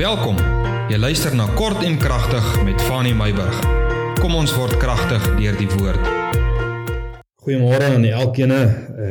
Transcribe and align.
Welkom. 0.00 0.38
Jy 0.88 0.96
luister 0.96 1.34
na 1.36 1.44
Kort 1.58 1.82
en 1.84 1.98
Kragtig 2.00 2.44
met 2.64 2.80
Fanny 2.88 3.10
Meyburg. 3.12 3.56
Kom 4.16 4.32
ons 4.32 4.54
word 4.56 4.78
kragtig 4.80 5.26
deur 5.36 5.58
die 5.58 5.66
woord. 5.74 6.06
Goeiemôre 7.44 7.90
aan 7.98 8.06
elkeen. 8.08 8.54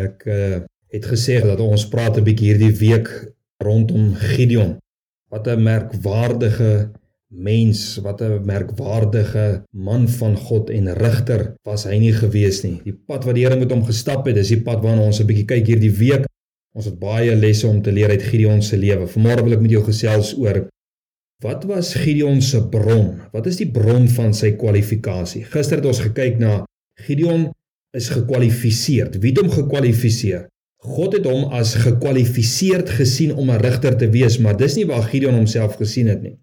Ek 0.07 0.25
uh, 0.25 0.47
het 0.89 1.05
gesê 1.11 1.35
dat 1.45 1.61
ons 1.61 1.83
praat 1.93 2.17
'n 2.17 2.25
bietjie 2.25 2.55
hierdie 2.55 2.71
week 2.79 3.11
rondom 3.61 4.15
Gideon. 4.17 4.79
Wat 5.29 5.45
'n 5.45 5.61
merkwaardige 5.61 6.89
mens, 7.27 8.01
wat 8.01 8.25
'n 8.25 8.41
merkwaardige 8.41 9.61
man 9.69 10.09
van 10.09 10.33
God 10.37 10.73
en 10.73 10.89
rigter 10.97 11.53
was 11.69 11.85
hy 11.85 12.01
nie 12.01 12.17
gewees 12.17 12.63
nie. 12.65 12.81
Die 12.83 12.97
pad 12.97 13.29
wat 13.29 13.35
die 13.35 13.45
Here 13.45 13.59
met 13.59 13.69
hom 13.69 13.85
gestap 13.85 14.25
het, 14.25 14.37
is 14.37 14.49
die 14.49 14.63
pad 14.65 14.81
waarna 14.81 15.05
ons 15.05 15.21
'n 15.21 15.29
bietjie 15.29 15.45
kyk 15.45 15.67
hierdie 15.67 15.93
week. 15.93 16.25
Ons 16.73 16.85
het 16.85 16.97
baie 16.99 17.35
lesse 17.35 17.67
om 17.67 17.81
te 17.81 17.91
leer 17.91 18.09
uit 18.09 18.23
Gideon 18.23 18.61
se 18.61 18.77
lewe. 18.77 19.05
Vanmôre 19.05 19.43
wil 19.43 19.53
ek 19.53 19.61
met 19.61 19.71
jou 19.71 19.85
gesels 19.85 20.33
oor 20.33 20.65
Wat 21.39 21.63
was 21.63 21.93
Gideon 21.95 22.41
se 22.43 22.59
bron? 22.67 23.13
Wat 23.31 23.45
is 23.47 23.61
die 23.61 23.69
bron 23.71 24.09
van 24.11 24.33
sy 24.35 24.49
kwalifikasie? 24.59 25.45
Gister 25.47 25.79
het 25.79 25.85
ons 25.87 26.01
gekyk 26.03 26.35
na 26.35 26.65
Gideon 26.99 27.45
is 27.95 28.09
gekwalifiseer. 28.11 29.13
Wie 29.23 29.31
het 29.31 29.39
hom 29.39 29.53
gekwalifiseer? 29.53 30.49
God 30.83 31.15
het 31.15 31.29
hom 31.29 31.47
as 31.55 31.77
gekwalifiseerd 31.79 32.91
gesien 32.97 33.31
om 33.31 33.51
'n 33.51 33.63
regter 33.63 33.95
te 33.95 34.11
wees, 34.11 34.35
maar 34.37 34.57
dis 34.57 34.75
nie 34.75 34.85
waar 34.85 35.07
Gideon 35.07 35.39
homself 35.39 35.79
gesien 35.79 36.11
het 36.11 36.21
nie. 36.21 36.35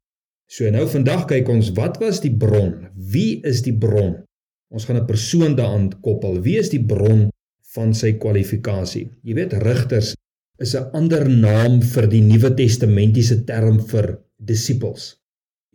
So 0.48 0.70
nou 0.70 0.88
vandag 0.88 1.26
kyk 1.26 1.48
ons 1.48 1.70
wat 1.76 2.00
was 2.00 2.20
die 2.20 2.32
bron? 2.32 2.88
Wie 2.96 3.40
is 3.44 3.62
die 3.62 3.76
bron? 3.76 4.24
Ons 4.72 4.84
gaan 4.84 4.96
'n 4.96 5.06
persoon 5.06 5.56
daaraan 5.56 5.92
koppel. 6.00 6.40
Wie 6.40 6.56
is 6.56 6.70
die 6.70 6.84
bron 6.84 7.28
van 7.74 7.94
sy 7.94 8.12
kwalifikasie? 8.12 9.10
Jy 9.22 9.34
weet 9.34 9.52
regters 9.52 10.14
is 10.58 10.74
'n 10.74 10.88
ander 10.92 11.28
naam 11.28 11.82
vir 11.82 12.06
die 12.08 12.22
Nuwe 12.22 12.54
Testamentiese 12.54 13.44
term 13.44 13.78
vir 13.80 14.25
disippels. 14.36 15.16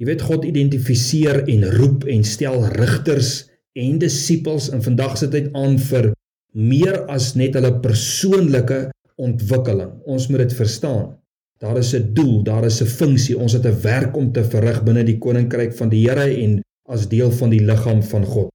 Jy 0.02 0.08
weet 0.10 0.24
God 0.26 0.46
identifiseer 0.46 1.44
en 1.52 1.68
roep 1.78 2.08
en 2.10 2.24
stel 2.26 2.64
rigters 2.74 3.52
en 3.78 4.00
disippels 4.02 4.72
in 4.74 4.82
vandag 4.82 5.18
se 5.20 5.30
tyd 5.32 5.52
aan 5.58 5.78
vir 5.78 6.12
meer 6.58 7.04
as 7.12 7.36
net 7.40 7.56
hulle 7.56 7.72
persoonlike 7.84 8.80
ontwikkeling. 9.22 9.94
Ons 10.10 10.28
moet 10.30 10.44
dit 10.46 10.56
verstaan. 10.58 11.18
Daar 11.62 11.78
is 11.78 11.94
'n 11.94 12.14
doel, 12.14 12.44
daar 12.44 12.66
is 12.66 12.82
'n 12.82 12.86
funksie. 12.86 13.38
Ons 13.38 13.54
het 13.54 13.66
'n 13.66 13.82
werk 13.82 14.16
om 14.18 14.32
te 14.32 14.44
verrig 14.44 14.84
binne 14.84 15.04
die 15.04 15.18
koninkryk 15.18 15.74
van 15.74 15.90
die 15.90 16.10
Here 16.10 16.36
en 16.44 16.62
as 16.90 17.08
deel 17.08 17.32
van 17.32 17.50
die 17.50 17.64
liggaam 17.64 18.04
van 18.04 18.26
God. 18.26 18.50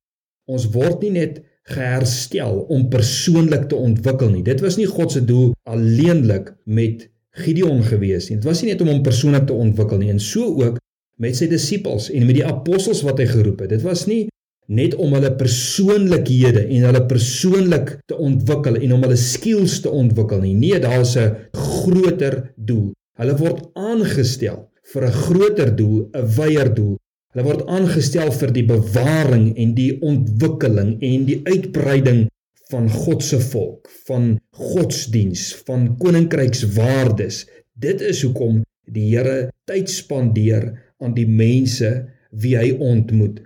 Ons 0.46 0.66
word 0.70 1.02
nie 1.02 1.10
net 1.10 1.42
geherstel 1.62 2.58
om 2.68 2.88
persoonlik 2.88 3.68
te 3.68 3.76
ontwikkel 3.76 4.30
nie. 4.30 4.42
Dit 4.42 4.60
was 4.60 4.76
nie 4.76 4.86
God 4.86 5.12
se 5.12 5.24
doel 5.24 5.52
alleenlik 5.62 6.54
met 6.64 7.08
Gideon 7.36 7.82
gewees 7.84 8.30
nie. 8.30 8.38
Dit 8.40 8.48
was 8.48 8.62
nie 8.62 8.72
net 8.72 8.82
om 8.84 8.88
hom 8.88 9.02
persoonlik 9.04 9.46
te 9.48 9.56
ontwikkel 9.56 10.00
nie, 10.00 10.10
en 10.14 10.22
so 10.22 10.48
ook 10.62 10.80
met 11.20 11.36
sy 11.36 11.48
disippels 11.48 12.10
en 12.12 12.26
met 12.28 12.38
die 12.38 12.46
apostels 12.46 13.02
wat 13.06 13.20
hy 13.20 13.28
geroep 13.30 13.64
het. 13.64 13.72
Dit 13.76 13.84
was 13.86 14.06
nie 14.08 14.26
net 14.66 14.96
om 14.98 15.14
hulle 15.14 15.30
persoonlikhede 15.38 16.66
en 16.74 16.86
hulle 16.88 17.02
persoonlik 17.06 17.92
te 18.10 18.18
ontwikkel 18.18 18.80
en 18.80 18.96
om 18.96 19.04
hulle 19.06 19.18
skills 19.20 19.78
te 19.84 19.92
ontwikkel 19.92 20.42
nie. 20.42 20.54
Nee, 20.58 20.80
daar's 20.82 21.16
'n 21.16 21.36
groter 21.52 22.52
doel. 22.56 22.92
Hulle 23.18 23.36
word 23.36 23.68
aangestel 23.74 24.68
vir 24.92 25.06
'n 25.06 25.12
groter 25.12 25.76
doel, 25.76 26.08
'n 26.12 26.26
wyeer 26.36 26.74
doel. 26.74 26.96
Hulle 27.32 27.44
word 27.44 27.66
aangestel 27.68 28.32
vir 28.32 28.52
die 28.52 28.64
bewaring 28.64 29.56
en 29.56 29.74
die 29.74 30.00
ontwikkeling 30.00 30.96
en 31.00 31.24
die 31.24 31.40
uitbreiding 31.44 32.26
van 32.70 32.88
God 32.90 33.22
se 33.22 33.38
volk, 33.40 33.90
van 34.06 34.36
godsdiens, 34.50 35.52
van 35.66 35.92
koninkrykswaardes. 36.00 37.44
Dit 37.78 38.02
is 38.02 38.22
hoekom 38.26 38.62
die 38.90 39.10
Here 39.12 39.50
tyd 39.68 39.90
spandeer 39.90 40.72
aan 41.02 41.14
die 41.14 41.28
mense 41.28 41.90
wie 42.30 42.56
hy 42.58 42.72
ontmoet. 42.82 43.42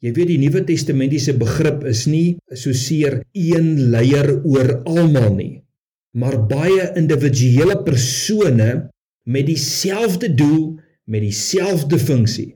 Jy 0.00 0.12
weet 0.16 0.30
die 0.32 0.38
Nuwe 0.40 0.62
Testamentiese 0.64 1.34
begrip 1.36 1.84
is 1.88 2.06
nie 2.08 2.38
soseer 2.56 3.20
een 3.36 3.90
leier 3.92 4.32
oor 4.48 4.78
almal 4.88 5.34
nie, 5.36 5.52
maar 6.16 6.38
baie 6.48 6.88
individuele 6.96 7.76
persone 7.84 8.70
met 9.28 9.46
dieselfde 9.48 10.32
doel, 10.34 10.78
met 11.04 11.20
dieselfde 11.26 12.00
funksie. 12.00 12.54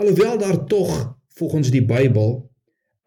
Alhoewel 0.00 0.38
daar 0.40 0.64
tog 0.68 0.94
volgens 1.36 1.68
die 1.72 1.84
Bybel 1.84 2.48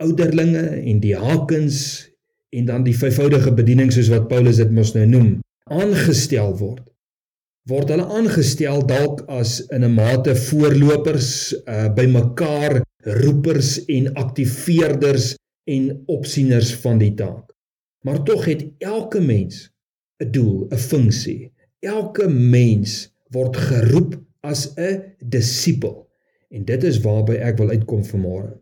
ouderlinge 0.02 0.68
en 0.84 1.02
diakens 1.02 2.13
en 2.54 2.66
dan 2.70 2.84
die 2.86 2.96
vyfvoudige 2.98 3.54
bediening 3.56 3.92
soos 3.94 4.12
wat 4.14 4.30
Paulus 4.30 4.62
dit 4.62 4.72
mos 4.72 4.94
nou 4.96 5.06
noem, 5.10 5.30
aangestel 5.72 6.54
word. 6.60 6.84
Word 7.70 7.94
hulle 7.94 8.06
aangestel 8.12 8.84
dalk 8.88 9.24
as 9.32 9.62
in 9.72 9.86
'n 9.88 9.96
mate 9.96 10.36
voorlopers 10.36 11.54
uh, 11.56 11.88
by 11.96 12.06
mekaar 12.12 12.82
roepers 13.24 13.86
en 13.88 14.14
aktiveerders 14.20 15.34
en 15.72 16.04
opsieners 16.12 16.74
van 16.84 17.00
die 17.00 17.14
taak. 17.16 17.54
Maar 18.04 18.24
tog 18.24 18.46
het 18.46 18.66
elke 18.80 19.22
mens 19.22 19.72
'n 20.20 20.32
doel, 20.32 20.68
'n 20.72 20.78
funksie. 20.78 21.52
Elke 21.80 22.28
mens 22.28 23.12
word 23.32 23.58
geroep 23.58 24.20
as 24.42 24.74
'n 24.76 25.16
disipel. 25.20 26.10
En 26.50 26.66
dit 26.66 26.84
is 26.84 27.00
waarby 27.00 27.34
ek 27.34 27.58
wil 27.58 27.70
uitkom 27.70 28.04
vanmôre. 28.04 28.60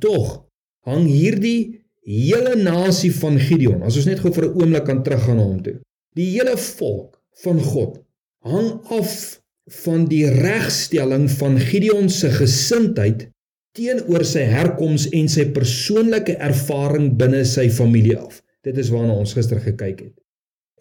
Tog 0.00 0.44
hang 0.84 1.06
hierdie 1.06 1.81
hele 2.06 2.56
nasie 2.58 3.12
van 3.14 3.38
Gideon, 3.38 3.82
as 3.86 3.96
ons 3.96 4.08
net 4.10 4.20
gou 4.20 4.32
vir 4.32 4.48
'n 4.48 4.54
oomblik 4.58 4.84
kan 4.84 5.02
teruggaan 5.02 5.36
na 5.36 5.44
hom 5.44 5.62
toe. 5.62 5.78
Die 6.14 6.30
hele 6.36 6.56
volk 6.56 7.20
van 7.44 7.60
God 7.60 8.02
hang 8.42 8.80
af 8.90 9.40
van 9.84 10.06
die 10.10 10.26
regstelling 10.26 11.30
van 11.30 11.58
Gideon 11.58 12.08
se 12.10 12.30
gesindheid 12.30 13.28
teenoor 13.76 14.24
sy 14.24 14.42
herkoms 14.50 15.06
en 15.16 15.28
sy 15.28 15.46
persoonlike 15.54 16.36
ervaring 16.36 17.12
binne 17.16 17.44
sy 17.48 17.68
familie 17.70 18.18
af. 18.18 18.42
Dit 18.62 18.78
is 18.78 18.90
waarna 18.92 19.14
ons 19.14 19.32
gister 19.34 19.60
gekyk 19.62 20.00
het. 20.00 20.16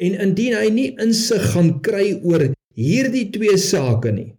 En 0.02 0.18
indien 0.26 0.58
hy 0.58 0.70
nie 0.74 0.90
insig 1.02 1.44
gaan 1.54 1.80
kry 1.86 2.20
oor 2.26 2.50
hierdie 2.76 3.30
twee 3.32 3.58
sake 3.58 4.12
nie, 4.12 4.34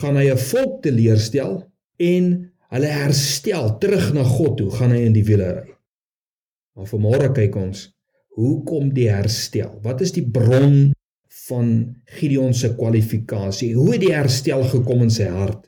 gaan 0.00 0.16
hy 0.16 0.30
'n 0.32 0.38
volk 0.38 0.82
teleurstel 0.82 1.62
en 1.98 2.50
hulle 2.72 2.88
herstel 2.88 3.78
terug 3.78 4.12
na 4.14 4.24
God 4.24 4.56
toe, 4.56 4.70
gaan 4.70 4.90
hy 4.90 5.04
in 5.06 5.12
die 5.12 5.24
wiele 5.24 5.52
ry. 5.60 5.71
Maar 6.72 6.88
vanmôre 6.88 7.28
kyk 7.36 7.56
ons, 7.60 7.88
hoe 8.38 8.62
kom 8.64 8.92
die 8.96 9.10
herstel? 9.12 9.74
Wat 9.84 10.00
is 10.04 10.14
die 10.16 10.24
bron 10.24 10.92
van 11.48 11.66
Gideon 12.18 12.54
se 12.56 12.72
kwalifikasie? 12.78 13.74
Hoe 13.76 13.90
het 13.92 14.04
die 14.06 14.14
herstel 14.14 14.64
gekom 14.70 15.04
in 15.04 15.12
sy 15.12 15.28
hart? 15.28 15.66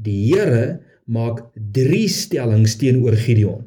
Die 0.00 0.30
Here 0.30 0.80
maak 1.10 1.42
3 1.76 2.06
stellings 2.08 2.78
teenoor 2.80 3.18
Gideon. 3.20 3.66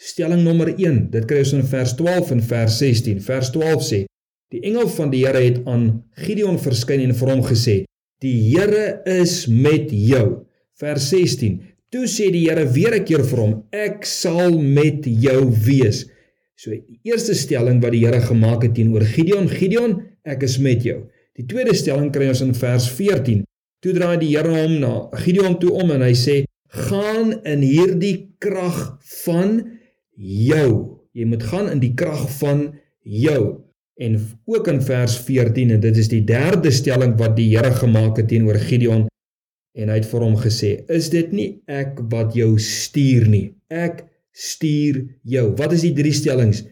Stelling 0.00 0.42
nommer 0.46 0.72
1, 0.72 1.10
dit 1.12 1.26
kry 1.28 1.42
ons 1.44 1.52
in 1.58 1.68
vers 1.68 1.92
12 1.98 2.32
en 2.34 2.42
vers 2.48 2.78
16. 2.80 3.20
Vers 3.24 3.52
12 3.54 3.84
sê: 3.84 4.00
Die 4.54 4.62
engel 4.64 4.88
van 4.96 5.12
die 5.12 5.24
Here 5.26 5.44
het 5.44 5.60
aan 5.70 5.86
Gideon 6.24 6.56
verskyn 6.62 7.04
en 7.04 7.14
vir 7.18 7.34
hom 7.34 7.44
gesê: 7.44 7.76
"Die 8.24 8.34
Here 8.48 9.02
is 9.04 9.44
met 9.48 9.92
jou." 9.92 10.46
Vers 10.80 11.10
16: 11.12 11.60
Toe 11.92 12.08
sê 12.10 12.30
die 12.32 12.46
Here 12.48 12.64
weer 12.66 12.96
'n 12.96 13.04
keer 13.04 13.24
vir 13.24 13.40
hom: 13.44 13.54
"Ek 13.70 14.04
sal 14.06 14.58
met 14.58 15.04
jou 15.04 15.52
wees." 15.68 16.06
So 16.64 16.72
die 16.72 16.96
eerste 17.04 17.34
stelling 17.36 17.82
wat 17.82 17.92
die 17.92 18.06
Here 18.06 18.22
gemaak 18.24 18.62
het 18.64 18.72
teenoor 18.78 19.04
Gideon, 19.04 19.50
Gideon, 19.52 19.98
ek 20.24 20.46
is 20.46 20.56
met 20.64 20.84
jou. 20.86 21.02
Die 21.36 21.44
tweede 21.50 21.74
stelling 21.76 22.08
kry 22.14 22.30
ons 22.32 22.40
in 22.40 22.54
vers 22.56 22.86
14. 22.88 23.42
Toe 23.84 23.92
draai 23.92 24.16
die 24.22 24.30
Here 24.32 24.48
hom 24.62 24.78
na 24.80 24.92
Gideon 25.26 25.58
toe 25.60 25.74
om 25.82 25.92
en 25.92 26.04
hy 26.06 26.14
sê: 26.16 26.36
"Gaan 26.72 27.34
in 27.44 27.60
hierdie 27.60 28.30
krag 28.40 28.96
van 29.26 29.60
jou. 30.16 30.70
Jy 31.12 31.26
moet 31.28 31.44
gaan 31.44 31.68
in 31.68 31.84
die 31.84 31.92
krag 31.92 32.24
van 32.40 32.70
jou." 33.02 33.60
En 34.00 34.16
ook 34.48 34.68
in 34.72 34.80
vers 34.80 35.18
14 35.18 35.70
en 35.70 35.80
dit 35.84 35.96
is 36.00 36.08
die 36.08 36.24
derde 36.24 36.72
stelling 36.72 37.18
wat 37.20 37.36
die 37.36 37.50
Here 37.52 37.74
gemaak 37.76 38.16
het 38.16 38.28
teenoor 38.32 38.56
Gideon 38.56 39.04
en 39.76 39.90
hy 39.90 40.00
het 40.00 40.08
vir 40.08 40.24
hom 40.24 40.40
gesê: 40.40 40.88
"Is 40.88 41.10
dit 41.10 41.30
nie 41.32 41.60
ek 41.68 42.00
wat 42.08 42.32
jou 42.34 42.56
stuur 42.58 43.28
nie? 43.28 43.52
Ek 43.68 44.06
stuur 44.34 45.00
jou. 45.22 45.46
Wat 45.58 45.72
is 45.76 45.84
die 45.86 45.94
drie 45.96 46.12
stellings? 46.14 46.64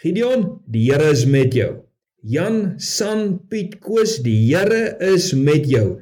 Gideon, 0.00 0.62
die 0.72 0.86
Here 0.88 1.10
is 1.12 1.26
met 1.28 1.54
jou. 1.54 1.82
Jan, 2.24 2.78
San, 2.80 3.38
Piet, 3.48 3.78
Koos, 3.84 4.18
die 4.24 4.38
Here 4.48 4.96
is 5.12 5.32
met 5.36 5.68
jou. 5.68 6.00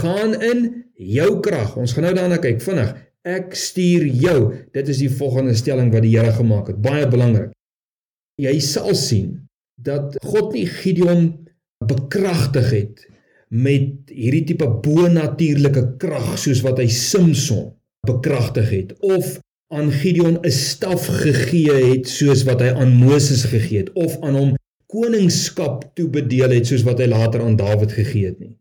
Gaan 0.00 0.36
in 0.38 0.66
jou 0.94 1.30
krag. 1.42 1.74
Ons 1.80 1.96
gaan 1.96 2.06
nou 2.06 2.14
daarna 2.14 2.38
kyk 2.42 2.62
vinnig. 2.62 2.94
Ek 3.26 3.54
stuur 3.58 4.06
jou. 4.22 4.38
Dit 4.74 4.90
is 4.92 5.02
die 5.02 5.10
volgende 5.10 5.56
stelling 5.58 5.90
wat 5.94 6.06
die 6.06 6.14
Here 6.14 6.32
gemaak 6.36 6.70
het. 6.72 6.80
Baie 6.82 7.08
belangrik. 7.10 7.50
Jy 8.40 8.56
sal 8.64 8.94
sien 8.96 9.34
dat 9.80 10.16
God 10.24 10.54
nie 10.54 10.66
Gideon 10.70 11.26
bekragtig 11.80 12.70
het 12.72 13.06
met 13.50 14.12
hierdie 14.12 14.44
tipe 14.52 14.68
bo-natuurlike 14.84 15.96
krag 16.00 16.36
soos 16.38 16.60
wat 16.62 16.78
hy 16.78 16.86
Samson 16.92 17.72
bekragtig 18.06 18.68
het 18.70 18.92
of 19.04 19.40
aan 19.70 19.90
Gideon 19.92 20.38
'n 20.42 20.50
staf 20.50 21.06
gegee 21.22 21.74
het 21.92 22.08
soos 22.08 22.44
wat 22.48 22.60
hy 22.60 22.70
aan 22.74 22.96
Moses 22.98 23.44
gegee 23.44 23.84
het 23.84 23.92
of 23.94 24.18
aan 24.20 24.34
hom 24.34 24.54
koningskap 24.90 25.90
toebedeel 25.94 26.50
het 26.50 26.66
soos 26.66 26.82
wat 26.82 26.98
hy 26.98 27.06
later 27.06 27.40
aan 27.42 27.56
Dawid 27.56 27.92
gegee 27.92 28.26
het 28.26 28.38
nie. 28.40 28.56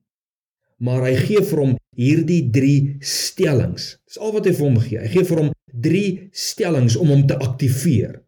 maar 0.80 1.04
hy 1.04 1.16
gee 1.20 1.44
vir 1.44 1.60
hom 1.60 1.76
hierdie 2.00 2.42
3 2.56 2.74
stellings. 3.04 3.98
Dis 4.08 4.20
al 4.20 4.34
wat 4.36 4.48
hy 4.48 4.54
vir 4.56 4.66
hom 4.66 4.80
gee. 4.80 5.00
Hy 5.04 5.12
gee 5.12 5.28
vir 5.28 5.42
hom 5.44 5.52
3 5.86 6.04
stellings 6.32 6.96
om 7.00 7.12
hom 7.14 7.26
te 7.28 7.38
aktiveer. 7.38 8.22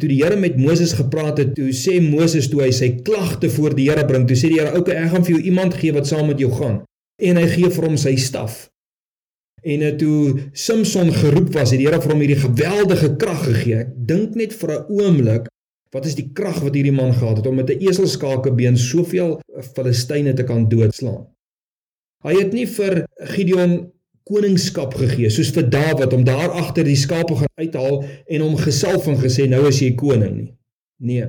Toe 0.00 0.10
die 0.10 0.20
Here 0.20 0.36
met 0.36 0.58
Moses 0.58 0.92
gepraat 0.98 1.38
het, 1.38 1.54
toe 1.56 1.70
sê 1.76 2.00
Moses 2.02 2.48
toe 2.50 2.64
hy 2.64 2.72
sy 2.74 2.90
klagte 3.06 3.48
voor 3.56 3.76
die 3.78 3.88
Here 3.88 4.04
bring, 4.08 4.26
toe 4.28 4.36
sê 4.36 4.50
die 4.50 4.58
Here: 4.58 4.74
"Oké, 4.76 4.92
ek 4.92 5.12
gaan 5.12 5.24
vir 5.24 5.36
jou 5.36 5.42
iemand 5.52 5.76
gee 5.78 5.94
wat 5.94 6.10
saam 6.10 6.26
met 6.28 6.42
jou 6.42 6.50
gaan." 6.52 6.82
En 7.22 7.38
hy 7.38 7.46
gee 7.48 7.70
vir 7.70 7.86
hom 7.86 7.96
sy 7.96 8.16
staf. 8.18 8.68
En 9.64 9.80
uh, 9.80 9.92
toe 9.96 10.48
Samson 10.52 11.12
geroep 11.12 11.52
was, 11.56 11.72
het 11.72 11.80
die 11.80 11.88
Here 11.88 12.00
vir 12.02 12.12
hom 12.12 12.22
hierdie 12.24 12.40
geweldige 12.42 13.14
krag 13.20 13.44
gegee. 13.46 13.84
Ek 13.86 13.94
dink 14.08 14.36
net 14.36 14.52
vir 14.60 14.74
'n 14.74 14.84
oomblik, 14.92 15.48
wat 15.94 16.06
is 16.06 16.18
die 16.18 16.28
krag 16.36 16.60
wat 16.60 16.74
hierdie 16.76 16.92
man 16.92 17.14
gehad 17.14 17.40
het 17.40 17.46
om 17.46 17.56
met 17.56 17.70
'n 17.70 17.80
eselskakebeen 17.80 18.76
soveel 18.76 19.40
Filistyne 19.74 20.34
te 20.34 20.44
kan 20.44 20.68
doodslaan? 20.68 21.26
Hy 22.24 22.34
het 22.40 22.52
nie 22.52 22.66
vir 22.66 23.04
Gideon 23.36 23.92
koningskap 24.24 24.94
gegee 24.96 25.28
soos 25.30 25.50
vir 25.52 25.68
Dawid 25.68 26.12
om 26.16 26.24
daar 26.24 26.50
agter 26.56 26.84
die 26.84 26.96
skape 26.96 27.36
gaan 27.36 27.52
uithaal 27.60 28.04
en 28.26 28.40
hom 28.40 28.56
gesalf 28.56 29.06
en 29.06 29.18
gesê 29.20 29.48
nou 29.48 29.66
is 29.68 29.80
jy 29.80 29.94
koning 29.94 30.36
nie. 30.36 30.52
Nee. 30.98 31.26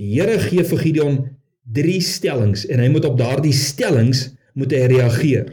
Die 0.00 0.14
Here 0.16 0.38
gee 0.38 0.64
vir 0.64 0.78
Gideon 0.78 1.18
drie 1.64 2.00
stellings 2.00 2.64
en 2.66 2.80
hy 2.80 2.88
moet 2.88 3.04
op 3.04 3.18
daardie 3.18 3.52
stellings 3.52 4.30
moet 4.54 4.72
hy 4.72 4.86
reageer. 4.94 5.52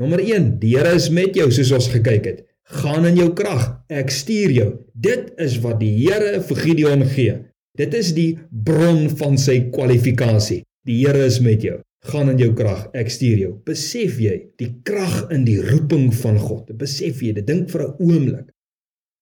Nommer 0.00 0.22
1, 0.24 0.58
die 0.62 0.74
Here 0.76 0.94
is 0.96 1.10
met 1.12 1.36
jou 1.36 1.50
soos 1.52 1.72
ons 1.76 1.88
gekyk 1.92 2.26
het. 2.26 2.42
Gaan 2.82 3.04
in 3.04 3.18
jou 3.20 3.30
krag, 3.36 3.84
ek 3.92 4.10
stuur 4.10 4.52
jou. 4.54 4.68
Dit 4.94 5.32
is 5.42 5.58
wat 5.64 5.80
die 5.82 5.92
Here 6.00 6.40
vir 6.40 6.60
Gideon 6.64 7.06
gee. 7.12 7.38
Dit 7.78 7.94
is 7.94 8.12
die 8.16 8.38
bron 8.50 9.08
van 9.20 9.38
sy 9.40 9.68
kwalifikasie. 9.72 10.62
Die 10.88 11.02
Here 11.04 11.24
is 11.28 11.40
met 11.44 11.64
jou 11.64 11.82
gaan 12.02 12.32
in 12.32 12.38
jou 12.40 12.50
krag, 12.58 12.88
ek 12.98 13.10
stuur 13.12 13.38
jou. 13.38 13.52
Besef 13.66 14.18
jy 14.22 14.34
die 14.60 14.70
krag 14.86 15.28
in 15.34 15.44
die 15.46 15.60
roeping 15.62 16.10
van 16.22 16.38
God? 16.42 16.72
Besef 16.78 17.22
jy 17.22 17.34
dit? 17.36 17.46
Dink 17.46 17.70
vir 17.70 17.82
'n 17.86 17.94
oomblik. 18.00 18.48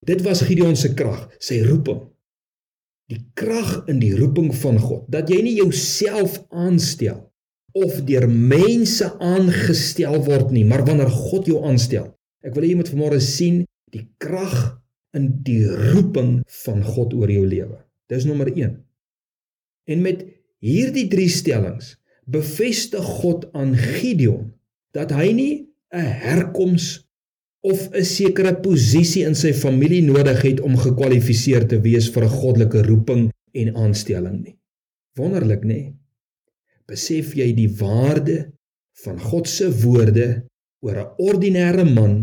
Dit 0.07 0.23
was 0.23 0.43
Gideon 0.43 0.77
se 0.77 0.95
krag, 0.95 1.29
sy 1.39 1.61
roeping. 1.63 2.09
Die 3.09 3.21
krag 3.35 3.85
in 3.89 3.99
die 3.99 4.15
roeping 4.17 4.55
van 4.55 4.79
God, 4.79 5.05
dat 5.09 5.29
jy 5.29 5.43
nie 5.43 5.57
jouself 5.57 6.41
aanstel 6.49 7.30
of 7.73 8.01
deur 8.07 8.27
mense 8.29 9.07
aangestel 9.19 10.19
word 10.27 10.51
nie, 10.55 10.65
maar 10.65 10.85
wanneer 10.87 11.11
God 11.11 11.47
jou 11.47 11.63
aanstel. 11.67 12.11
Ek 12.45 12.55
wil 12.55 12.65
hê 12.65 12.73
jy 12.73 12.81
moet 12.81 12.93
vanmôre 12.93 13.21
sien 13.23 13.65
die 13.95 14.07
krag 14.23 14.81
in 15.17 15.31
die 15.45 15.67
roeping 15.67 16.41
van 16.65 16.83
God 16.87 17.15
oor 17.19 17.31
jou 17.31 17.45
lewe. 17.47 17.81
Dis 18.11 18.27
nommer 18.27 18.51
1. 18.53 18.77
En 19.91 20.03
met 20.03 20.23
hierdie 20.63 21.09
drie 21.11 21.29
stellings 21.31 21.97
bevestig 22.31 23.05
God 23.21 23.49
aan 23.57 23.75
Gideon 23.75 24.53
dat 24.95 25.13
hy 25.15 25.33
nie 25.33 25.55
'n 25.91 26.07
herkoms 26.25 27.07
of 27.61 27.89
'n 27.93 28.05
sekere 28.05 28.55
posisie 28.63 29.25
in 29.27 29.35
sy 29.35 29.53
familie 29.53 30.03
nodig 30.03 30.43
het 30.43 30.61
om 30.61 30.77
gekwalifiseer 30.77 31.67
te 31.67 31.81
wees 31.81 32.09
vir 32.11 32.25
'n 32.25 32.37
goddelike 32.41 32.83
roeping 32.83 33.31
en 33.53 33.77
aanstelling 33.77 34.43
nie. 34.43 34.57
Wonderlik, 35.19 35.65
nê? 35.65 36.00
Besef 36.91 37.37
jy 37.39 37.53
die 37.55 37.71
waarde 37.79 38.51
van 39.05 39.21
God 39.23 39.49
se 39.49 39.69
woorde 39.83 40.29
oor 40.83 40.97
'n 40.99 41.13
ordinêre 41.31 41.87
man 41.87 42.15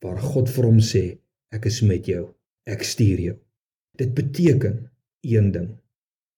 waar 0.00 0.20
God 0.32 0.48
vir 0.48 0.64
hom 0.64 0.80
sê, 0.80 1.18
ek 1.52 1.66
is 1.66 1.82
met 1.82 2.06
jou, 2.06 2.24
ek 2.66 2.82
stuur 2.82 3.20
jou. 3.20 3.36
Dit 3.98 4.14
beteken 4.14 4.90
een 5.20 5.52
ding. 5.52 5.68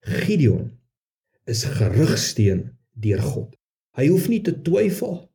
Gideon 0.00 0.72
is 1.46 1.64
gerigsteen 1.64 2.70
deur 2.98 3.22
God. 3.22 3.54
Hy 3.96 4.08
hoef 4.08 4.28
nie 4.28 4.40
te 4.42 4.54
twyfel 4.66 5.30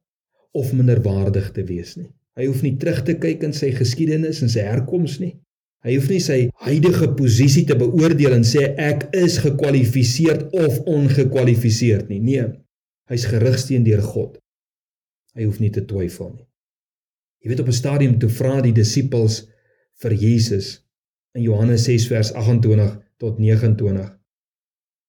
of 0.51 0.73
minderwaardig 0.73 1.51
te 1.55 1.63
wees 1.63 1.95
nie. 1.95 2.11
Hy 2.37 2.45
hoef 2.49 2.61
nie 2.61 2.75
terug 2.77 3.03
te 3.05 3.15
kyk 3.15 3.43
in 3.47 3.53
sy 3.53 3.71
geskiedenis 3.71 4.41
en 4.41 4.49
sy 4.49 4.65
herkoms 4.67 5.19
nie. 5.23 5.37
Hy 5.85 5.93
hoef 5.93 6.07
nie 6.09 6.21
sy 6.23 6.37
huidige 6.65 7.11
posisie 7.17 7.63
te 7.69 7.77
beoordeel 7.77 8.33
en 8.39 8.45
sê 8.47 8.63
ek 8.81 9.07
is 9.15 9.37
gekwalifiseerd 9.43 10.49
of 10.57 10.79
ongekwalifiseerd 10.89 12.09
nie. 12.09 12.19
Nee, 12.23 12.47
hy's 13.11 13.27
gerig 13.29 13.59
steen 13.61 13.85
deur 13.85 14.01
God. 14.01 14.39
Hy 15.37 15.45
hoef 15.45 15.61
nie 15.61 15.71
te 15.73 15.85
twyfel 15.85 16.33
nie. 16.33 16.47
Jy 17.43 17.51
weet 17.51 17.61
op 17.61 17.69
'n 17.69 17.79
stadium 17.79 18.17
toe 18.19 18.29
vra 18.29 18.61
die 18.61 18.73
disippels 18.73 19.45
vir 20.01 20.13
Jesus 20.13 20.81
in 21.37 21.43
Johannes 21.45 21.85
6 21.85 22.09
vers 22.09 22.33
28 22.33 22.97
tot 23.17 23.37
29. 23.39 24.11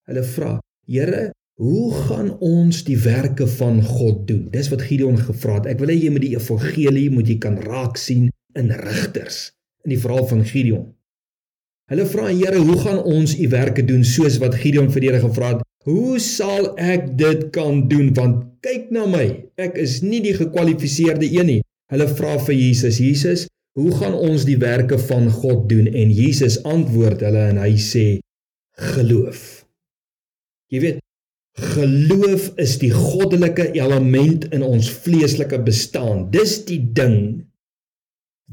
Hulle 0.07 0.25
vra: 0.25 0.61
"Here, 0.87 1.33
Hoe 1.59 1.91
gaan 2.07 2.39
ons 2.39 2.85
die 2.85 2.99
werke 3.03 3.47
van 3.47 3.83
God 3.83 4.29
doen? 4.29 4.47
Dis 4.51 4.69
wat 4.69 4.83
Gideon 4.83 5.19
gevra 5.19 5.55
het. 5.55 5.67
Ek 5.67 5.81
wil 5.81 5.89
hê 5.89 5.97
jy 5.99 6.11
moet 6.11 6.23
die 6.23 6.37
evangelie 6.37 7.11
moet 7.11 7.27
jy 7.27 7.39
kan 7.39 7.59
raak 7.59 7.97
sien 7.97 8.31
in 8.55 8.71
rigters 8.71 9.58
in 9.87 9.95
die 9.95 10.01
verhaal 10.01 10.27
van 10.31 10.45
Gideon. 10.47 10.87
Hulle 11.89 12.05
vra 12.09 12.29
Here, 12.29 12.61
hoe 12.61 12.77
gaan 12.83 13.01
ons 13.09 13.33
u 13.39 13.49
werke 13.49 13.85
doen 13.85 14.05
soos 14.05 14.37
wat 14.43 14.59
Gideon 14.61 14.91
vir 14.93 15.05
die 15.05 15.11
Here 15.11 15.23
gevra 15.25 15.55
het? 15.55 15.65
Hoe 15.89 16.19
sal 16.21 16.75
ek 16.77 17.15
dit 17.17 17.47
kan 17.55 17.87
doen 17.89 18.11
want 18.17 18.45
kyk 18.65 18.91
na 18.93 19.07
my, 19.09 19.25
ek 19.57 19.79
is 19.81 20.01
nie 20.05 20.21
die 20.25 20.35
gekwalifiseerde 20.37 21.29
een 21.33 21.53
nie. 21.55 21.61
Hulle 21.89 22.09
vra 22.11 22.37
vir 22.43 22.59
Jesus, 22.59 22.99
Jesus, 23.01 23.47
hoe 23.79 23.93
gaan 23.97 24.17
ons 24.19 24.45
die 24.45 24.59
werke 24.61 24.99
van 25.01 25.31
God 25.33 25.69
doen? 25.71 25.89
En 25.89 26.13
Jesus 26.13 26.59
antwoord 26.69 27.25
hulle 27.25 27.49
en 27.55 27.63
hy 27.63 27.75
sê 27.81 28.07
geloof. 28.93 29.45
Jy 30.69 30.81
weet, 30.85 31.05
Geloof 31.59 32.53
is 32.63 32.77
die 32.79 32.93
goddelike 32.95 33.73
element 33.75 34.45
in 34.55 34.63
ons 34.63 34.91
vleeslike 35.03 35.59
bestaan. 35.67 36.29
Dis 36.31 36.61
die 36.69 36.79
ding 36.95 37.49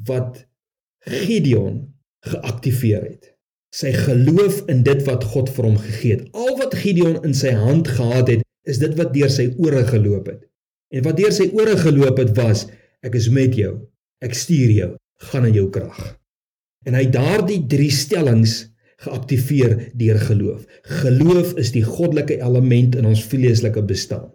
wat 0.08 0.45
Gideon 1.06 1.84
geaktiveer 2.26 3.04
het. 3.06 3.32
Sy 3.76 3.92
geloof 3.94 4.64
in 4.72 4.84
dit 4.88 5.02
wat 5.06 5.26
God 5.34 5.52
vir 5.54 5.68
hom 5.68 5.78
gegee 5.78 6.18
het. 6.18 6.28
Al 6.34 6.56
wat 6.62 6.78
Gideon 6.80 7.20
in 7.28 7.36
sy 7.38 7.52
hand 7.54 7.90
gehad 7.92 8.32
het, 8.32 8.46
is 8.66 8.80
dit 8.82 8.94
wat 8.98 9.14
deur 9.14 9.30
sy 9.30 9.52
ore 9.62 9.84
geloop 9.86 10.30
het. 10.32 10.42
En 10.96 11.04
wat 11.06 11.20
deur 11.20 11.34
sy 11.36 11.50
ore 11.54 11.76
geloop 11.78 12.22
het 12.22 12.32
was 12.38 12.66
ek 13.06 13.18
is 13.20 13.28
met 13.30 13.58
jou. 13.58 13.76
Ek 14.26 14.34
stuur 14.34 14.72
jou. 14.74 14.94
Gaan 15.30 15.50
in 15.50 15.58
jou 15.60 15.68
krag. 15.74 16.00
En 16.86 16.98
hy 16.98 17.06
daardie 17.12 17.62
drie 17.70 17.92
stellings 17.94 18.64
geaktiveer 19.04 19.92
deur 20.00 20.20
geloof. 20.24 20.64
Geloof 21.04 21.54
is 21.62 21.72
die 21.76 21.84
goddelike 21.86 22.40
element 22.40 22.96
in 22.98 23.08
ons 23.10 23.24
vleeslike 23.30 23.84
bestaan. 23.86 24.32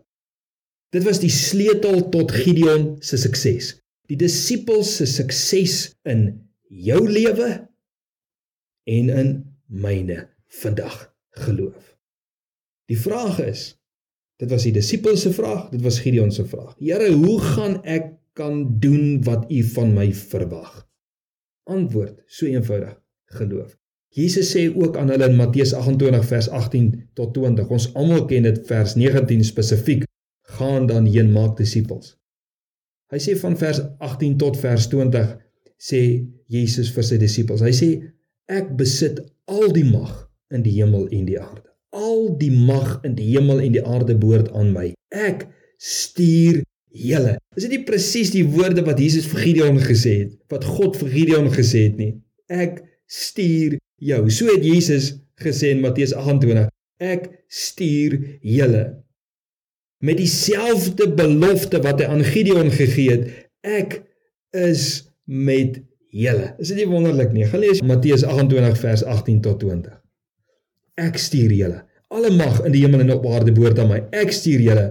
Dit 0.94 1.06
was 1.06 1.20
die 1.22 1.32
sleutel 1.32 2.08
tot 2.12 2.34
Gideon 2.34 2.96
se 3.02 3.18
sukses. 3.20 3.76
Die 4.10 4.18
disippels 4.18 4.96
se 4.98 5.06
sukses 5.06 5.92
in 6.08 6.28
jou 6.70 7.00
lewe 7.10 7.50
en 8.90 9.10
in 9.10 9.32
myne 9.66 10.28
vandag 10.62 11.10
geloof. 11.42 11.96
Die 12.90 12.98
vraag 12.98 13.38
is, 13.42 13.64
dit 14.40 14.50
was 14.50 14.64
die 14.66 14.74
disippels 14.74 15.26
se 15.26 15.34
vraag, 15.34 15.68
dit 15.74 15.82
was 15.82 16.00
Gideon 16.02 16.32
se 16.34 16.46
vraag. 16.48 16.74
Here, 16.78 17.10
hoe 17.12 17.38
gaan 17.40 17.80
ek 17.82 18.16
kan 18.38 18.64
doen 18.82 19.20
wat 19.26 19.50
U 19.50 19.60
van 19.74 19.92
my 19.94 20.08
verwag? 20.14 20.86
Antwoord, 21.70 22.22
so 22.26 22.46
eenvoudig, 22.46 22.96
geloof. 23.36 23.76
Jesus 24.10 24.50
sê 24.50 24.64
ook 24.74 24.96
aan 24.98 25.12
hulle 25.12 25.28
in 25.30 25.36
Matteus 25.38 25.70
28 25.76 26.24
vers 26.26 26.48
18 26.48 26.88
tot 27.14 27.34
20. 27.34 27.68
Ons 27.70 27.92
almal 27.94 28.24
ken 28.30 28.48
dit 28.48 28.58
vers 28.66 28.96
19 28.98 29.44
spesifiek. 29.46 30.02
Gaan 30.56 30.88
dan 30.90 31.06
heen 31.06 31.30
maak 31.30 31.54
disippels. 31.60 32.16
Hy 33.14 33.20
sê 33.22 33.36
van 33.38 33.54
vers 33.58 33.78
18 34.02 34.34
tot 34.38 34.58
vers 34.58 34.88
20 34.90 35.30
sê 35.78 36.02
Jesus 36.50 36.90
vir 36.94 37.06
sy 37.06 37.18
disippels. 37.20 37.62
Hy 37.64 37.74
sê 37.76 37.90
ek 38.50 38.72
besit 38.78 39.20
al 39.50 39.70
die 39.74 39.86
mag 39.86 40.26
in 40.54 40.64
die 40.66 40.74
hemel 40.78 41.06
en 41.14 41.26
die 41.28 41.38
aarde. 41.40 41.68
Al 41.94 42.32
die 42.38 42.52
mag 42.54 42.98
in 43.06 43.16
die 43.18 43.28
hemel 43.32 43.62
en 43.62 43.74
die 43.74 43.84
aarde 43.84 44.16
behoort 44.18 44.50
aan 44.56 44.72
my. 44.74 44.90
Ek 45.14 45.46
stuur 45.80 46.60
julle. 46.90 47.36
Is 47.56 47.66
dit 47.66 47.76
nie 47.76 47.84
presies 47.86 48.32
die 48.34 48.44
woorde 48.50 48.82
wat 48.86 49.00
Jesus 49.02 49.28
vir 49.30 49.44
Gideon 49.46 49.78
gesê 49.82 50.16
het? 50.24 50.32
Wat 50.50 50.66
God 50.66 50.98
vir 51.00 51.12
Gideon 51.14 51.50
gesê 51.54 51.86
het 51.88 52.00
nie? 52.00 52.12
Ek 52.50 52.82
stuur 53.10 53.78
jou. 54.02 54.22
So 54.30 54.50
het 54.50 54.66
Jesus 54.66 55.14
gesê 55.40 55.74
in 55.74 55.84
Matteus 55.84 56.14
28: 56.16 56.68
Ek 57.00 57.30
stuur 57.50 58.18
julle 58.42 58.84
met 60.00 60.16
dieselfde 60.16 61.10
belofte 61.12 61.80
wat 61.84 62.00
hy 62.00 62.08
aan 62.08 62.24
Gideon 62.24 62.70
gegee 62.72 63.14
het. 63.14 63.30
Ek 63.60 64.00
is 64.56 65.12
met 65.24 65.78
julle. 66.10 66.54
Is 66.58 66.72
dit 66.72 66.80
nie 66.82 66.88
wonderlik 66.90 67.32
nie? 67.34 67.46
Gaan 67.48 67.62
lees 67.64 67.82
Matteus 67.86 68.24
28 68.26 68.80
vers 68.82 69.04
18 69.04 69.40
tot 69.44 69.60
20. 69.62 69.94
Ek 71.00 71.20
stuur 71.20 71.54
julle. 71.54 71.84
Alle 72.10 72.32
mag 72.34 72.58
in 72.66 72.74
die 72.74 72.82
hemel 72.84 73.04
en 73.04 73.14
op 73.14 73.28
aarde 73.30 73.54
behoort 73.54 73.78
aan 73.78 73.92
my. 73.92 74.00
Ek 74.16 74.34
stuur 74.34 74.64
julle 74.64 74.88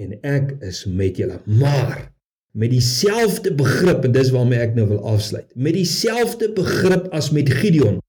en 0.00 0.16
ek 0.24 0.56
is 0.64 0.84
met 0.88 1.20
julle. 1.20 1.38
Maar 1.44 2.08
met 2.56 2.72
dieselfde 2.72 3.52
begrip 3.56 4.04
en 4.08 4.16
dis 4.16 4.32
waarmee 4.32 4.60
ek 4.64 4.74
nou 4.76 4.88
wil 4.90 5.04
afsluit. 5.12 5.46
Met 5.54 5.76
dieselfde 5.76 6.50
begrip 6.56 7.08
as 7.16 7.30
met 7.32 7.52
Gideon 7.60 8.00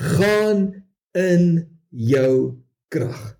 gaan 0.00 0.66
in 1.14 1.62
jou 1.88 2.56
krag. 2.92 3.36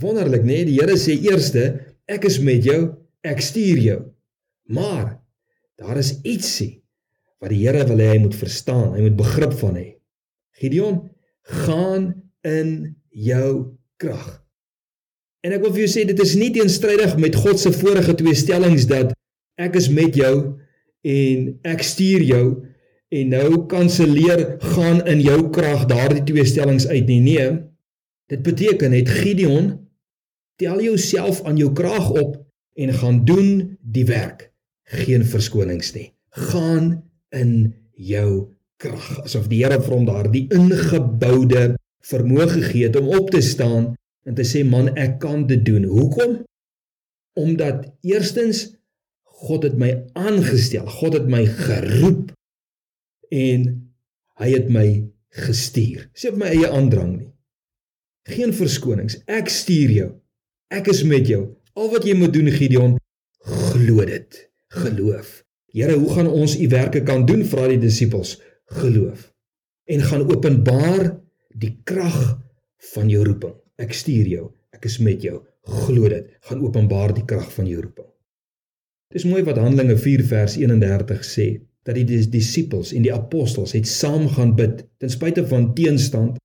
Wonderlik, 0.00 0.42
nê? 0.42 0.62
Nee? 0.62 0.68
Die 0.68 0.78
Here 0.80 0.96
sê 0.98 1.16
eerste, 1.22 1.64
Ek 2.04 2.26
is 2.28 2.38
met 2.44 2.64
jou. 2.66 2.80
Ek 3.24 3.40
stuur 3.40 3.80
jou. 3.80 4.00
Maar 4.68 5.16
daar 5.80 5.96
is 6.00 6.18
ietsie 6.22 6.83
wat 7.44 7.52
die 7.52 7.60
Here 7.66 7.84
wil 7.88 8.00
hê 8.00 8.14
hy 8.14 8.20
moet 8.22 8.36
verstaan. 8.36 8.94
Hy 8.96 9.04
moet 9.04 9.18
begrip 9.18 9.52
van 9.60 9.76
hê. 9.76 9.88
Gideon, 10.60 11.02
gaan 11.64 12.08
in 12.46 12.70
jou 13.12 13.76
krag. 14.00 14.40
En 15.44 15.52
ek 15.52 15.60
wil 15.64 15.74
vir 15.74 15.84
jou 15.84 15.90
sê 15.92 16.06
dit 16.08 16.20
is 16.24 16.36
nie 16.40 16.50
teenstrydig 16.54 17.18
met 17.20 17.36
God 17.36 17.60
se 17.60 17.72
vorige 17.74 18.14
twee 18.16 18.36
stellings 18.38 18.86
dat 18.88 19.12
ek 19.60 19.76
is 19.76 19.90
met 19.92 20.16
jou 20.16 20.56
en 21.04 21.50
ek 21.68 21.84
stuur 21.84 22.24
jou 22.24 22.46
en 23.14 23.34
nou 23.34 23.50
kanselleer 23.70 24.56
gaan 24.74 25.02
in 25.10 25.20
jou 25.22 25.50
krag 25.54 25.84
daardie 25.90 26.24
twee 26.26 26.46
stellings 26.48 26.88
uit 26.88 27.04
nie. 27.10 27.20
Nee. 27.22 27.50
Dit 28.32 28.40
beteken 28.46 28.96
het 28.96 29.12
Gideon 29.20 29.74
tel 30.56 30.80
jouself 30.80 31.42
aan 31.44 31.60
jou 31.60 31.74
krag 31.76 32.08
op 32.16 32.40
en 32.80 32.94
gaan 32.96 33.20
doen 33.28 33.76
die 33.84 34.06
werk. 34.08 34.48
Geen 34.96 35.24
verskonings 35.28 35.92
nie. 35.92 36.08
Gaan 36.48 37.04
in 37.36 37.74
jou 37.94 38.54
krag. 38.82 39.24
Asof 39.24 39.48
die 39.50 39.62
Here 39.62 39.80
vir 39.82 39.96
hom 39.96 40.06
daardie 40.08 40.46
ingeboude 40.54 41.74
vermoë 42.04 42.48
gegee 42.52 42.88
het 42.88 42.98
om 43.00 43.12
op 43.16 43.30
te 43.32 43.42
staan 43.44 43.92
en 44.24 44.36
te 44.36 44.44
sê 44.46 44.64
man, 44.64 44.90
ek 44.96 45.18
kan 45.22 45.46
dit 45.48 45.64
doen. 45.64 45.84
Hoekom? 45.88 46.42
Omdat 47.38 47.86
eerstens 48.06 48.70
God 49.44 49.66
het 49.66 49.76
my 49.78 49.90
aangestel. 50.16 50.86
God 50.88 51.18
het 51.18 51.28
my 51.28 51.44
geroep 51.46 52.32
en 53.34 53.66
hy 54.40 54.50
het 54.54 54.70
my 54.72 54.88
gestuur. 55.44 56.08
Sê 56.16 56.32
op 56.32 56.38
my 56.40 56.52
eie 56.54 56.70
aandrang 56.70 57.16
nie. 57.18 57.30
Geen 58.30 58.54
verskonings. 58.56 59.18
Ek 59.28 59.50
stuur 59.52 59.92
jou. 59.92 60.10
Ek 60.72 60.88
is 60.88 61.02
met 61.04 61.28
jou. 61.28 61.42
Al 61.76 61.90
wat 61.92 62.06
jy 62.08 62.14
moet 62.16 62.32
doen 62.32 62.48
Gideon, 62.54 62.96
glo 63.44 64.04
dit. 64.08 64.38
Geloof. 64.74 65.43
Here, 65.74 65.96
hoe 65.98 66.10
gaan 66.14 66.30
ons 66.30 66.54
u 66.60 66.68
werke 66.70 67.02
kan 67.02 67.24
doen? 67.26 67.42
Vra 67.50 67.66
die 67.66 67.80
disippels. 67.82 68.36
Geloof. 68.78 69.26
En 69.90 70.04
gaan 70.06 70.22
openbaar 70.30 71.08
die 71.58 71.72
krag 71.84 72.18
van 72.94 73.10
jou 73.10 73.24
roeping. 73.26 73.56
Ek 73.82 73.92
stuur 73.92 74.28
jou. 74.30 74.44
Ek 74.70 74.86
is 74.86 75.00
met 75.02 75.22
jou. 75.26 75.40
Glo 75.84 76.08
dit. 76.12 76.28
Gaan 76.46 76.62
openbaar 76.62 77.16
die 77.16 77.24
krag 77.26 77.48
van 77.56 77.66
jou 77.66 77.82
roeping. 77.82 78.06
Dis 79.14 79.26
mooi 79.26 79.42
wat 79.46 79.58
Handelinge 79.58 79.96
4 79.98 80.22
vers 80.30 80.56
31 80.60 81.26
sê 81.26 81.48
dat 81.84 81.98
die 81.98 82.22
disippels 82.32 82.94
en 82.96 83.04
die 83.04 83.12
apostels 83.12 83.74
het 83.76 83.88
saam 83.90 84.28
gaan 84.32 84.54
bid 84.56 84.86
ten 85.02 85.12
spyte 85.12 85.44
van 85.50 85.68
teenstand 85.76 86.38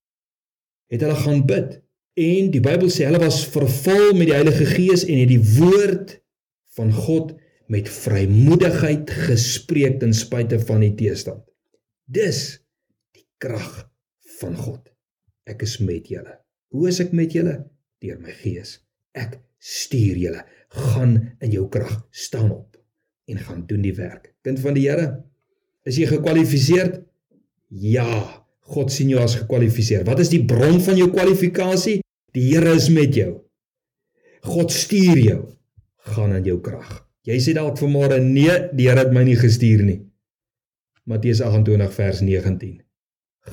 het 0.91 1.05
hulle 1.05 1.15
gaan 1.15 1.45
bid 1.47 1.77
en 2.19 2.49
die 2.51 2.61
Bybel 2.63 2.91
sê 2.91 3.07
hulle 3.07 3.21
was 3.23 3.39
vervul 3.53 4.11
met 4.17 4.27
die 4.27 4.35
Heilige 4.35 4.67
Gees 4.67 5.05
en 5.07 5.21
het 5.21 5.31
die 5.31 5.41
woord 5.55 6.17
van 6.75 6.91
God 6.91 7.37
met 7.69 7.89
vrymoedigheid 7.89 9.11
gespreek 9.29 9.99
ten 10.01 10.13
spyte 10.17 10.57
van 10.65 10.81
die 10.81 10.93
teestand. 10.97 11.43
Dis 12.09 12.59
die 13.13 13.27
krag 13.37 13.85
van 14.39 14.55
God. 14.57 14.87
Ek 15.49 15.61
is 15.65 15.77
met 15.83 16.09
julle. 16.09 16.39
Hoe 16.73 16.87
is 16.89 16.99
ek 17.03 17.13
met 17.17 17.33
julle? 17.33 17.59
Deur 18.01 18.17
my 18.21 18.33
Gees. 18.41 18.79
Ek 19.13 19.37
stuur 19.61 20.17
julle. 20.17 20.41
Gaan 20.89 21.15
in 21.41 21.53
jou 21.53 21.67
krag 21.69 21.93
staan 22.09 22.49
op 22.53 22.77
en 23.29 23.41
gaan 23.45 23.65
doen 23.69 23.83
die 23.85 23.93
werk. 23.93 24.31
Kind 24.45 24.61
van 24.63 24.73
die 24.77 24.87
Here, 24.87 25.19
is 25.85 25.99
jy 26.01 26.07
gekwalifiseer? 26.09 26.95
Ja, 27.69 28.09
God 28.73 28.93
sien 28.93 29.11
jou 29.13 29.21
as 29.21 29.37
gekwalifiseer. 29.37 30.01
Wat 30.07 30.21
is 30.23 30.31
die 30.33 30.41
bron 30.45 30.79
van 30.81 30.97
jou 30.97 31.09
kwalifikasie? 31.13 31.99
Die 32.33 32.47
Here 32.49 32.73
is 32.77 32.89
met 32.93 33.13
jou. 33.17 33.35
God 34.45 34.73
stuur 34.73 35.21
jou. 35.21 35.39
Gaan 36.09 36.33
in 36.37 36.49
jou 36.49 36.57
krag. 36.65 37.08
Jy 37.29 37.37
sê 37.45 37.53
dalk 37.53 37.77
vanmôre 37.77 38.17
nee, 38.23 38.53
die 38.73 38.87
Here 38.87 39.03
het 39.03 39.11
my 39.13 39.21
nie 39.21 39.37
gestuur 39.37 39.83
nie. 39.85 39.99
Matteus 41.05 41.43
28 41.45 41.91
vers 41.93 42.21
19. 42.25 42.79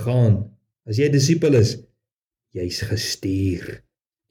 Gaan. 0.00 0.37
As 0.88 0.97
jy 0.97 1.09
'n 1.09 1.12
disipel 1.12 1.59
is, 1.61 1.76
jy's 2.56 2.80
gestuur. 2.88 3.83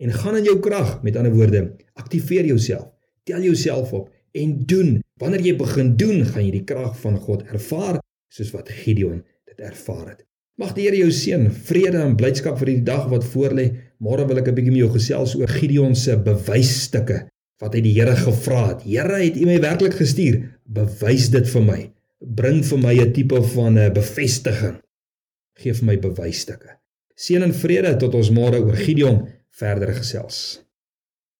En 0.01 0.11
gaan 0.11 0.37
in 0.37 0.49
jou 0.49 0.59
krag, 0.59 1.03
met 1.03 1.15
ander 1.15 1.33
woorde, 1.33 1.77
aktiveer 1.93 2.45
jouself. 2.45 2.89
Tel 3.23 3.41
jouself 3.41 3.93
op 3.93 4.09
en 4.33 4.65
doen. 4.65 5.01
Wanneer 5.21 5.41
jy 5.41 5.55
begin 5.55 5.95
doen, 5.95 6.25
gaan 6.25 6.45
jy 6.45 6.51
die 6.51 6.63
krag 6.65 6.97
van 6.99 7.17
God 7.17 7.43
ervaar 7.43 8.01
soos 8.29 8.51
wat 8.51 8.69
Gideon 8.69 9.23
dit 9.45 9.59
ervaar 9.59 10.09
het. 10.09 10.25
Mag 10.57 10.73
die 10.73 10.87
Here 10.87 10.97
jou 10.97 11.11
seën, 11.11 11.51
vrede 11.51 12.01
en 12.01 12.15
blydskap 12.15 12.57
vir 12.57 12.65
die 12.65 12.83
dag 12.83 13.07
wat 13.09 13.23
voorlê. 13.23 13.77
Môre 13.99 14.25
wil 14.27 14.37
ek 14.37 14.47
'n 14.47 14.55
bietjie 14.55 14.71
met 14.71 14.81
jou 14.81 14.91
gesels 14.91 15.35
oor 15.35 15.47
Gideon 15.47 15.95
se 15.95 16.17
bewysstukke 16.17 17.29
wat 17.63 17.75
hy 17.75 17.81
die 17.85 17.93
Here 17.95 18.15
gevra 18.15 18.63
het. 18.73 18.83
Here, 18.83 19.19
het 19.21 19.37
U 19.39 19.45
my 19.45 19.59
werklik 19.63 19.95
gestuur? 19.99 20.41
Bewys 20.65 21.29
dit 21.33 21.47
vir 21.49 21.63
my. 21.63 21.79
Bring 22.19 22.63
vir 22.65 22.79
my 22.79 22.95
'n 22.99 23.13
tipe 23.13 23.41
van 23.55 23.77
'n 23.77 23.93
bevestiging. 23.93 24.81
Geef 25.55 25.81
my 25.81 25.97
bewysstukke. 25.97 26.79
Seën 27.15 27.43
en 27.43 27.53
vrede 27.53 27.95
tot 27.97 28.15
ons 28.15 28.29
môre 28.29 28.59
oor 28.59 28.75
Gideon 28.75 29.27
verder 29.49 29.93
gesels. 29.93 30.64